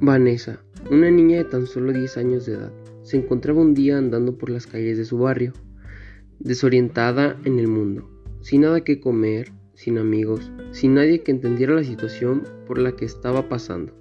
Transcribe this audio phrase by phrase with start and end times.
[0.00, 2.72] Vanessa, una niña de tan solo 10 años de edad,
[3.02, 5.54] se encontraba un día andando por las calles de su barrio,
[6.38, 8.10] desorientada en el mundo,
[8.42, 13.06] sin nada que comer, sin amigos, sin nadie que entendiera la situación por la que
[13.06, 13.94] estaba pasando,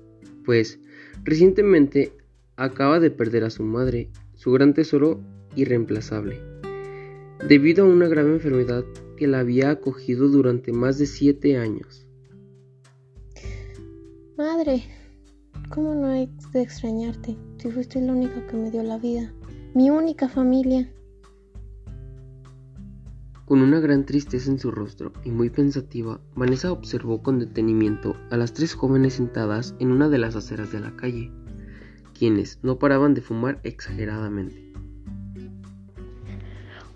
[0.43, 0.79] pues
[1.23, 2.12] recientemente
[2.57, 5.21] acaba de perder a su madre, su gran tesoro
[5.55, 6.41] irreemplazable,
[7.48, 8.84] debido a una grave enfermedad
[9.15, 12.06] que la había acogido durante más de siete años.
[14.37, 14.84] Madre,
[15.75, 19.34] ¿cómo no hay de extrañarte si fuiste la única que me dio la vida?
[19.74, 20.89] Mi única familia.
[23.43, 28.38] Con una gran tristeza en su rostro y muy pensativa, Vanessa observó con detenimiento a
[28.38, 31.29] las tres jóvenes sentadas en una de las aceras de la calle,
[32.17, 34.72] quienes no paraban de fumar exageradamente.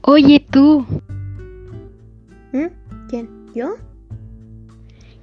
[0.04, 0.86] Oye tú.
[2.54, 2.68] ¿Mm?
[3.10, 3.30] ¿Quién?
[3.54, 3.76] ¿Yo?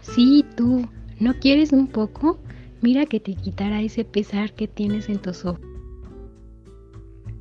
[0.02, 0.86] Sí, tú.
[1.18, 2.38] ¿No quieres un poco?
[2.82, 5.60] Mira que te quitará ese pesar que tienes en tus ojos.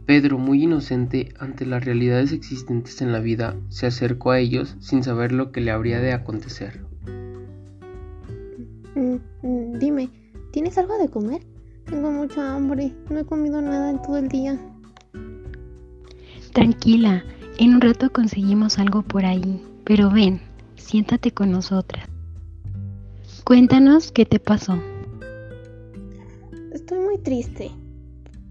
[0.06, 5.04] Pedro, muy inocente ante las realidades existentes en la vida, se acercó a ellos sin
[5.04, 6.82] saber lo que le habría de acontecer.
[8.96, 10.10] Mm, mm, dime,
[10.52, 11.42] ¿tienes algo de comer?
[11.86, 14.60] Tengo mucha hambre, no he comido nada en todo el día.
[16.54, 17.24] Tranquila,
[17.58, 20.40] en un rato conseguimos algo por ahí, pero ven,
[20.76, 22.08] siéntate con nosotras.
[23.44, 24.80] Cuéntanos qué te pasó.
[26.86, 27.72] Estoy muy triste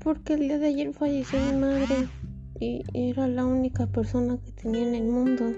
[0.02, 2.08] porque el día de ayer falleció mi madre
[2.58, 5.52] y era la única persona que tenía en el mundo.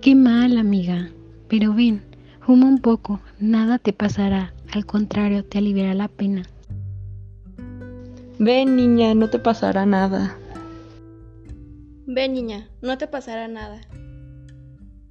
[0.00, 1.10] Qué mal, amiga.
[1.46, 2.00] Pero ven,
[2.40, 6.44] fuma un poco, nada te pasará, al contrario, te aliviará la pena.
[8.38, 10.38] Ven, niña, no te pasará nada.
[12.06, 13.82] Ven, niña, no te pasará nada.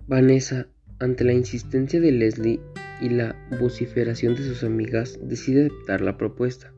[0.08, 0.66] Vanessa,
[0.98, 2.60] ante la insistencia de Leslie
[3.02, 6.72] y la vociferación de sus amigas, decide aceptar la propuesta.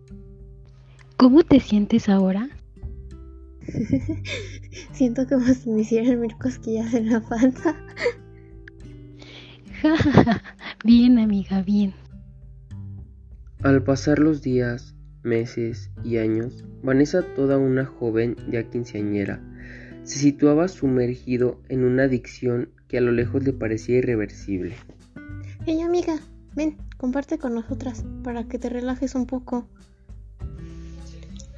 [1.18, 2.50] ¿Cómo te sientes ahora?
[4.94, 7.76] Siento como si me hicieran mil cosquillas en la panza.
[10.84, 11.94] bien, amiga, bien.
[13.62, 19.42] Al pasar los días, meses y años, Vanessa, toda una joven ya quinceañera,
[20.04, 24.76] se situaba sumergido en una adicción que a lo lejos le parecía irreversible.
[25.72, 26.18] Hey amiga,
[26.56, 29.68] ven, comparte con nosotras para que te relajes un poco.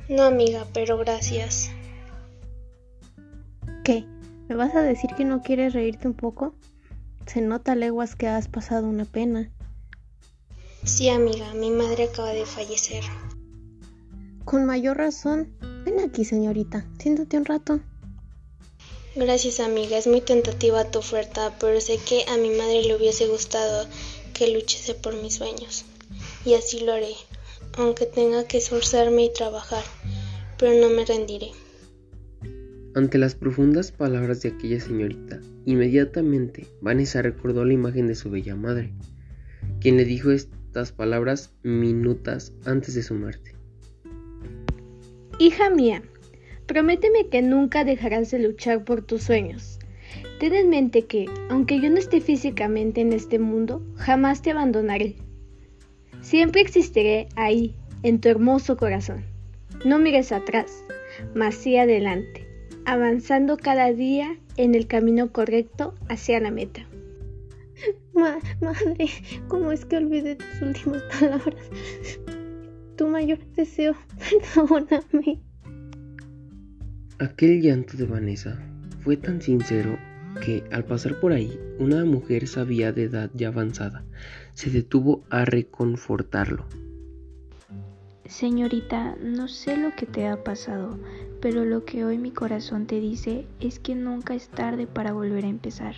[0.09, 1.71] No, amiga, pero gracias.
[3.85, 4.03] ¿Qué?
[4.49, 6.53] ¿Me vas a decir que no quieres reírte un poco?
[7.25, 9.49] Se nota leguas que has pasado una pena.
[10.83, 13.05] Sí, amiga, mi madre acaba de fallecer.
[14.43, 15.53] Con mayor razón.
[15.85, 16.85] Ven aquí, señorita.
[16.99, 17.79] Siéntate un rato.
[19.15, 19.97] Gracias, amiga.
[19.97, 23.87] Es muy tentativa tu oferta, pero sé que a mi madre le hubiese gustado
[24.33, 25.85] que luchase por mis sueños.
[26.45, 27.15] Y así lo haré,
[27.77, 29.83] aunque tenga que esforzarme y trabajar
[30.61, 31.47] pero no me rendiré.
[32.93, 38.55] Ante las profundas palabras de aquella señorita, inmediatamente Vanessa recordó la imagen de su bella
[38.55, 38.93] madre,
[39.79, 43.55] quien le dijo estas palabras minutas antes de su muerte.
[45.39, 46.03] Hija mía,
[46.71, 49.77] prométeme que nunca dejarás de luchar por tus sueños.
[50.39, 55.17] Ten en mente que, aunque yo no esté físicamente en este mundo, jamás te abandonaré.
[56.21, 59.25] Siempre existiré ahí, en tu hermoso corazón.
[59.83, 60.85] No mires atrás,
[61.35, 62.47] mas sí adelante,
[62.85, 66.87] avanzando cada día en el camino correcto hacia la meta.
[68.13, 69.09] madre,
[69.49, 71.69] ¿cómo es que olvidé tus últimas palabras?
[72.95, 73.93] Tu mayor deseo,
[74.55, 75.41] perdóname.
[77.21, 78.57] Aquel llanto de Vanessa
[79.03, 79.95] fue tan sincero
[80.43, 84.03] que al pasar por ahí una mujer sabia de edad ya avanzada
[84.55, 86.65] se detuvo a reconfortarlo.
[88.25, 90.97] Señorita, no sé lo que te ha pasado,
[91.41, 95.45] pero lo que hoy mi corazón te dice es que nunca es tarde para volver
[95.45, 95.93] a empezar.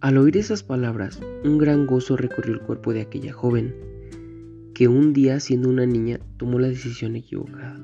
[0.00, 3.74] Al oír esas palabras, un gran gozo recorrió el cuerpo de aquella joven,
[4.72, 7.76] que un día siendo una niña tomó la decisión equivocada.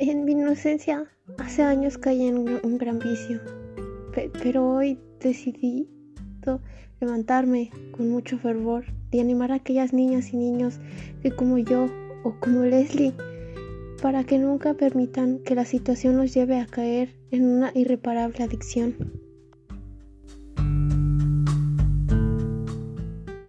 [0.00, 3.40] En mi inocencia, hace años caí en un gran vicio,
[4.40, 5.88] pero hoy decidí
[7.00, 10.78] levantarme con mucho fervor y animar a aquellas niñas y niños
[11.20, 11.86] que como yo
[12.22, 13.12] o como Leslie,
[14.00, 19.17] para que nunca permitan que la situación los lleve a caer en una irreparable adicción.